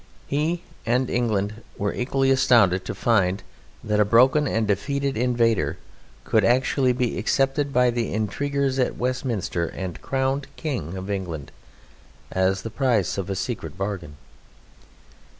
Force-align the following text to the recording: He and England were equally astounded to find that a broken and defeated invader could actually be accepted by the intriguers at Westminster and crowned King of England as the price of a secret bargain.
He 0.25 0.63
and 0.83 1.11
England 1.11 1.61
were 1.77 1.93
equally 1.93 2.31
astounded 2.31 2.83
to 2.85 2.95
find 2.95 3.43
that 3.83 3.99
a 3.99 4.03
broken 4.03 4.47
and 4.47 4.67
defeated 4.67 5.15
invader 5.15 5.77
could 6.23 6.43
actually 6.43 6.91
be 6.91 7.19
accepted 7.19 7.71
by 7.71 7.91
the 7.91 8.11
intriguers 8.11 8.79
at 8.79 8.97
Westminster 8.97 9.67
and 9.67 10.01
crowned 10.01 10.47
King 10.55 10.97
of 10.97 11.11
England 11.11 11.51
as 12.31 12.63
the 12.63 12.71
price 12.71 13.19
of 13.19 13.29
a 13.29 13.35
secret 13.35 13.77
bargain. 13.77 14.15